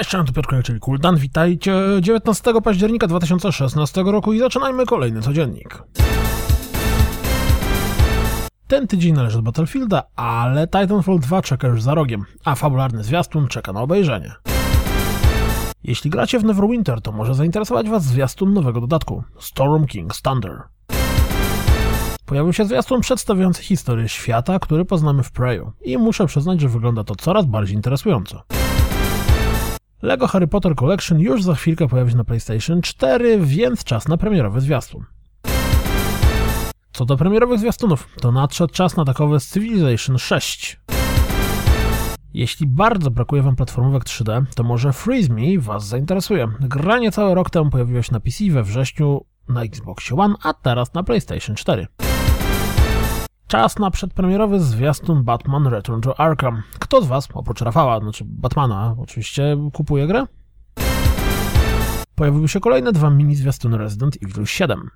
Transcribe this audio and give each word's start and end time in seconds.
Cześć, 0.00 0.16
tu 0.26 0.32
Piotr 0.32 0.62
czyli 0.62 0.80
Kuldan. 0.80 1.16
Witajcie 1.16 1.74
19 2.00 2.52
października 2.64 3.06
2016 3.06 4.02
roku 4.02 4.32
i 4.32 4.38
zaczynajmy 4.38 4.86
kolejny 4.86 5.22
codziennik. 5.22 5.82
Ten 8.66 8.86
tydzień 8.86 9.14
należy 9.14 9.36
do 9.36 9.42
Battlefielda, 9.42 10.02
ale 10.16 10.66
Titanfall 10.66 11.18
2 11.18 11.42
czeka 11.42 11.68
już 11.68 11.82
za 11.82 11.94
rogiem, 11.94 12.24
a 12.44 12.54
fabularny 12.54 13.04
zwiastun 13.04 13.48
czeka 13.48 13.72
na 13.72 13.80
obejrzenie. 13.80 14.32
Jeśli 15.84 16.10
gracie 16.10 16.38
w 16.38 16.44
Neverwinter, 16.44 17.00
to 17.00 17.12
może 17.12 17.34
zainteresować 17.34 17.88
Was 17.88 18.04
zwiastun 18.04 18.54
nowego 18.54 18.80
dodatku 18.80 19.22
Storm 19.38 19.84
King's 19.84 20.22
Thunder. 20.22 20.62
Pojawił 22.26 22.52
się 22.52 22.64
zwiastun 22.64 23.00
przedstawiający 23.00 23.62
historię 23.62 24.08
świata, 24.08 24.58
który 24.58 24.84
poznamy 24.84 25.22
w 25.22 25.32
Preyu 25.32 25.72
i 25.82 25.98
muszę 25.98 26.26
przyznać, 26.26 26.60
że 26.60 26.68
wygląda 26.68 27.04
to 27.04 27.14
coraz 27.14 27.46
bardziej 27.46 27.76
interesująco. 27.76 28.42
LEGO 30.02 30.26
Harry 30.26 30.46
Potter 30.46 30.74
Collection 30.74 31.20
już 31.20 31.42
za 31.42 31.54
chwilkę 31.54 31.88
pojawi 31.88 32.10
się 32.10 32.16
na 32.16 32.24
PlayStation 32.24 32.82
4, 32.82 33.38
więc 33.40 33.84
czas 33.84 34.08
na 34.08 34.16
premierowy 34.16 34.60
zwiastun. 34.60 35.04
Co 36.92 37.04
do 37.04 37.16
premierowych 37.16 37.58
zwiastunów, 37.58 38.08
to 38.20 38.32
nadszedł 38.32 38.72
czas 38.72 38.96
na 38.96 39.04
takowe 39.04 39.40
Civilization 39.40 40.18
6. 40.18 40.80
Jeśli 42.34 42.66
bardzo 42.66 43.10
brakuje 43.10 43.42
Wam 43.42 43.56
platformówek 43.56 44.04
3D, 44.04 44.44
to 44.54 44.62
może 44.62 44.92
Freeze 44.92 45.32
Me 45.32 45.58
Was 45.58 45.86
zainteresuje. 45.86 46.48
Gra 46.60 46.98
niecały 46.98 47.34
rok 47.34 47.50
temu 47.50 47.70
pojawiła 47.70 48.02
się 48.02 48.12
na 48.12 48.20
PC 48.20 48.44
we 48.50 48.62
wrześniu 48.62 49.24
na 49.48 49.62
Xbox 49.62 50.12
One, 50.12 50.34
a 50.42 50.54
teraz 50.54 50.94
na 50.94 51.02
PlayStation 51.02 51.56
4. 51.56 51.86
Czas 53.50 53.78
na 53.78 53.90
przedpremierowy 53.90 54.60
zwiastun 54.60 55.24
Batman 55.24 55.66
Return 55.66 56.00
to 56.00 56.20
Arkham. 56.20 56.62
Kto 56.78 57.02
z 57.02 57.06
Was, 57.06 57.28
oprócz 57.34 57.60
Rafała, 57.60 58.00
znaczy 58.00 58.24
Batmana, 58.26 58.96
oczywiście 58.98 59.56
kupuje 59.72 60.06
grę? 60.06 60.26
Pojawiły 62.14 62.48
się 62.48 62.60
kolejne 62.60 62.92
dwa 62.92 63.10
mini 63.10 63.36
zwiastuny 63.36 63.78
Resident 63.78 64.16
Evil 64.22 64.46
7. 64.46 64.90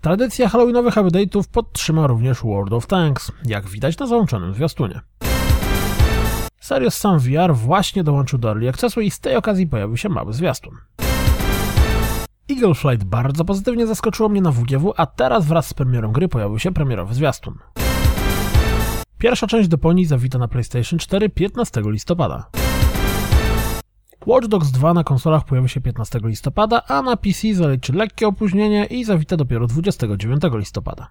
Tradycja 0.00 0.48
halloweenowych 0.48 0.94
update'ów 0.94 1.42
podtrzyma 1.52 2.06
również 2.06 2.42
World 2.42 2.72
of 2.72 2.86
Tanks, 2.86 3.32
jak 3.44 3.66
widać 3.66 3.98
na 3.98 4.06
załączonym 4.06 4.54
zwiastunie. 4.54 5.00
Serious 6.60 6.94
Sam 6.94 7.18
VR 7.18 7.54
właśnie 7.54 8.04
dołączył 8.04 8.38
do 8.38 8.48
Early 8.48 8.68
Accessu 8.68 9.00
i 9.00 9.10
z 9.10 9.20
tej 9.20 9.36
okazji 9.36 9.66
pojawił 9.66 9.96
się 9.96 10.08
mały 10.08 10.32
zwiastun. 10.32 10.76
Eagle 12.50 12.74
Flight 12.74 13.04
bardzo 13.04 13.44
pozytywnie 13.44 13.86
zaskoczyło 13.86 14.28
mnie 14.28 14.40
na 14.40 14.52
WGW, 14.52 14.92
a 14.96 15.06
teraz 15.06 15.46
wraz 15.46 15.66
z 15.66 15.74
premierą 15.74 16.12
gry 16.12 16.28
pojawił 16.28 16.58
się 16.58 16.72
premierowy 16.72 17.14
zwiastun. 17.14 17.58
Pierwsza 19.18 19.46
część 19.46 19.68
Deponii 19.68 20.06
zawita 20.06 20.38
na 20.38 20.48
PlayStation 20.48 20.98
4 20.98 21.28
15 21.28 21.82
listopada. 21.84 22.50
Watch 24.26 24.46
Dogs 24.46 24.70
2 24.70 24.94
na 24.94 25.04
konsolach 25.04 25.44
pojawi 25.44 25.68
się 25.68 25.80
15 25.80 26.20
listopada, 26.24 26.82
a 26.88 27.02
na 27.02 27.16
PC 27.16 27.54
zaliczy 27.54 27.92
lekkie 27.92 28.28
opóźnienie 28.28 28.84
i 28.84 29.04
zawita 29.04 29.36
dopiero 29.36 29.66
29 29.66 30.42
listopada. 30.52 31.08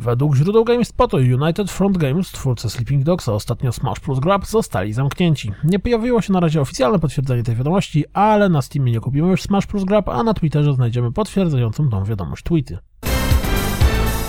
Według 0.00 0.36
źródeł 0.36 0.64
GameSpotu 0.64 1.16
United 1.16 1.70
Front 1.70 1.98
Games, 1.98 2.32
twórcy 2.32 2.70
Sleeping 2.70 3.04
Dogs, 3.04 3.28
a 3.28 3.32
ostatnio 3.32 3.72
Smash 3.72 4.00
Plus 4.00 4.20
Grab 4.20 4.46
zostali 4.46 4.92
zamknięci. 4.92 5.52
Nie 5.64 5.78
pojawiło 5.78 6.20
się 6.20 6.32
na 6.32 6.40
razie 6.40 6.60
oficjalne 6.60 6.98
potwierdzenie 6.98 7.42
tej 7.42 7.56
wiadomości, 7.56 8.04
ale 8.12 8.48
na 8.48 8.62
Steamie 8.62 8.92
nie 8.92 9.00
kupimy 9.00 9.28
już 9.28 9.42
Smash 9.42 9.66
Plus 9.66 9.84
Grab, 9.84 10.08
a 10.08 10.22
na 10.22 10.34
Twitterze 10.34 10.74
znajdziemy 10.74 11.12
potwierdzającą 11.12 11.88
tą 11.88 12.04
wiadomość 12.04 12.42
tweety. 12.42 12.78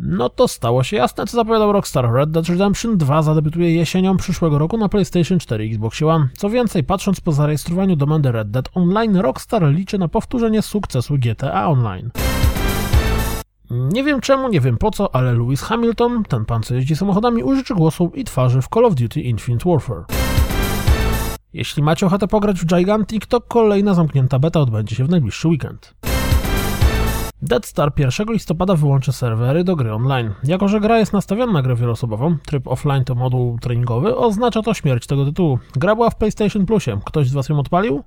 No 0.00 0.28
to 0.28 0.48
stało 0.48 0.82
się 0.82 0.96
jasne, 0.96 1.26
co 1.26 1.36
zapowiadał 1.36 1.72
Rockstar. 1.72 2.12
Red 2.12 2.30
Dead 2.30 2.48
Redemption 2.48 2.98
2 2.98 3.22
zadebiutuje 3.22 3.74
jesienią 3.74 4.16
przyszłego 4.16 4.58
roku 4.58 4.76
na 4.76 4.88
PlayStation 4.88 5.38
4 5.38 5.66
i 5.66 5.70
Xbox 5.70 6.02
One. 6.02 6.28
Co 6.36 6.50
więcej, 6.50 6.84
patrząc 6.84 7.20
po 7.20 7.32
zarejestrowaniu 7.32 7.96
domeny 7.96 8.32
Red 8.32 8.50
Dead 8.50 8.68
Online, 8.74 9.16
Rockstar 9.16 9.68
liczy 9.68 9.98
na 9.98 10.08
powtórzenie 10.08 10.62
sukcesu 10.62 11.14
GTA 11.18 11.68
Online. 11.68 12.10
Nie 13.70 14.04
wiem 14.04 14.20
czemu, 14.20 14.48
nie 14.48 14.60
wiem 14.60 14.76
po 14.78 14.90
co, 14.90 15.14
ale 15.14 15.32
Lewis 15.32 15.62
Hamilton, 15.62 16.24
ten 16.24 16.44
pan 16.44 16.62
co 16.62 16.74
jeździ 16.74 16.96
samochodami, 16.96 17.42
użyczy 17.42 17.74
głosu 17.74 18.12
i 18.14 18.24
twarzy 18.24 18.62
w 18.62 18.68
Call 18.68 18.84
of 18.84 18.94
Duty 18.94 19.20
Infinite 19.20 19.70
Warfare. 19.70 20.04
Jeśli 21.52 21.82
macie 21.82 22.06
ochotę 22.06 22.28
pograć 22.28 22.60
w 22.60 22.66
Gigantic, 22.66 23.26
to 23.26 23.40
kolejna 23.40 23.94
zamknięta 23.94 24.38
beta 24.38 24.60
odbędzie 24.60 24.96
się 24.96 25.04
w 25.04 25.10
najbliższy 25.10 25.48
weekend. 25.48 25.94
Dead 27.42 27.66
Star 27.66 27.92
1 27.96 28.26
listopada 28.32 28.74
wyłączy 28.74 29.12
serwery 29.12 29.64
do 29.64 29.76
gry 29.76 29.92
online. 29.92 30.34
Jako, 30.44 30.68
że 30.68 30.80
gra 30.80 30.98
jest 30.98 31.12
nastawiona 31.12 31.52
na 31.52 31.62
grę 31.62 31.74
wieloosobową, 31.76 32.36
tryb 32.46 32.68
offline 32.68 33.04
to 33.04 33.14
moduł 33.14 33.58
treningowy, 33.58 34.16
oznacza 34.16 34.62
to 34.62 34.74
śmierć 34.74 35.06
tego 35.06 35.24
tytułu. 35.24 35.58
Gra 35.76 35.94
była 35.94 36.10
w 36.10 36.16
PlayStation 36.16 36.66
Plusie. 36.66 37.00
Ktoś 37.04 37.28
z 37.28 37.32
Was 37.32 37.48
ją 37.48 37.58
odpalił? 37.58 38.02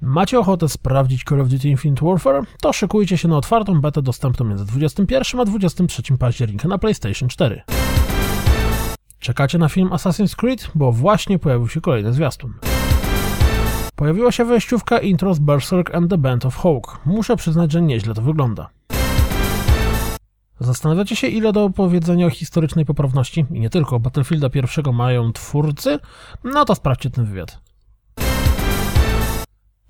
Macie 0.00 0.38
ochotę 0.38 0.68
sprawdzić 0.68 1.24
Call 1.24 1.40
of 1.40 1.48
Duty 1.48 1.68
Infinite 1.68 2.06
Warfare? 2.06 2.42
To 2.60 2.72
szykujcie 2.72 3.18
się 3.18 3.28
na 3.28 3.36
otwartą 3.36 3.80
betę 3.80 4.02
dostępną 4.02 4.46
między 4.46 4.64
21 4.64 5.40
a 5.40 5.44
23 5.44 6.02
października 6.18 6.68
na 6.68 6.78
PlayStation 6.78 7.28
4. 7.28 7.62
Czekacie 9.18 9.58
na 9.58 9.68
film 9.68 9.88
Assassin's 9.88 10.36
Creed? 10.36 10.70
Bo 10.74 10.92
właśnie 10.92 11.38
pojawił 11.38 11.68
się 11.68 11.80
kolejny 11.80 12.12
zwiastun. 12.12 12.54
Pojawiła 13.96 14.32
się 14.32 14.44
wejściówka 14.44 14.98
intro 14.98 15.34
z 15.34 15.38
Berserk 15.38 15.94
and 15.94 16.10
the 16.10 16.18
Band 16.18 16.46
of 16.46 16.56
Hawk. 16.56 17.00
Muszę 17.06 17.36
przyznać, 17.36 17.72
że 17.72 17.82
nieźle 17.82 18.14
to 18.14 18.22
wygląda. 18.22 18.68
Zastanawiacie 20.60 21.16
się, 21.16 21.26
ile 21.26 21.52
do 21.52 21.64
opowiedzenia 21.64 22.26
o 22.26 22.30
historycznej 22.30 22.84
poprawności 22.84 23.46
i 23.50 23.60
nie 23.60 23.70
tylko 23.70 24.00
Battlefielda 24.00 24.50
pierwszego 24.50 24.92
mają 24.92 25.32
twórcy? 25.32 25.98
No 26.44 26.64
to 26.64 26.74
sprawdźcie 26.74 27.10
ten 27.10 27.24
wywiad. 27.24 27.67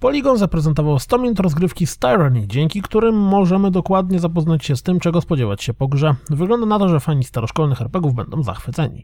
Polygon 0.01 0.39
zaprezentował 0.39 0.99
100 0.99 1.19
minut 1.19 1.41
rozgrywki 1.41 1.87
z 1.87 1.99
Tyranny, 1.99 2.47
dzięki 2.47 2.83
którym 2.83 3.15
możemy 3.15 3.71
dokładnie 3.71 4.19
zapoznać 4.19 4.65
się 4.65 4.77
z 4.77 4.83
tym, 4.83 5.01
czego 5.01 5.21
spodziewać 5.21 5.63
się 5.63 5.75
po 5.75 5.89
grze. 5.89 6.15
Wygląda 6.31 6.67
na 6.67 6.79
to, 6.79 6.89
że 6.89 7.01
fani 7.01 7.25
staroszkolnych 7.25 7.81
RPGów 7.81 8.15
będą 8.15 8.43
zachwyceni. 8.43 9.03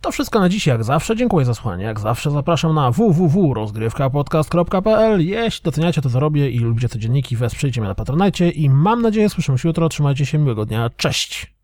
To 0.00 0.12
wszystko 0.12 0.40
na 0.40 0.48
dziś, 0.48 0.66
jak 0.66 0.84
zawsze. 0.84 1.16
Dziękuję 1.16 1.46
za 1.46 1.54
słuchanie. 1.54 1.84
Jak 1.84 2.00
zawsze 2.00 2.30
zapraszam 2.30 2.74
na 2.74 2.90
www.rozgrywkapodcast.pl. 2.90 5.26
Jeśli 5.26 5.64
doceniacie 5.64 6.02
to, 6.02 6.10
co 6.10 6.20
robię 6.20 6.50
i 6.50 6.58
lubicie 6.58 6.88
te 6.88 6.98
dzienniki, 6.98 7.36
wesprzyjcie 7.36 7.80
mnie 7.80 7.88
na 7.88 7.94
Patronite 7.94 8.48
i 8.48 8.70
mam 8.70 9.02
nadzieję 9.02 9.28
słyszymy 9.28 9.58
się 9.58 9.68
jutro. 9.68 9.88
Trzymajcie 9.88 10.26
się, 10.26 10.38
miłego 10.38 10.66
dnia. 10.66 10.90
Cześć! 10.96 11.57